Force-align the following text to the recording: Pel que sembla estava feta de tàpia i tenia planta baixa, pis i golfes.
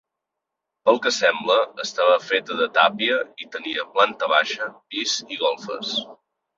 Pel 0.87 0.97
que 1.03 1.11
sembla 1.17 1.57
estava 1.83 2.17
feta 2.31 2.59
de 2.63 2.69
tàpia 2.79 3.21
i 3.45 3.49
tenia 3.59 3.87
planta 3.95 4.35
baixa, 4.37 4.75
pis 4.93 5.19
i 5.39 5.43
golfes. 5.47 5.99